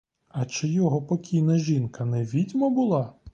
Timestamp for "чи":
0.45-0.67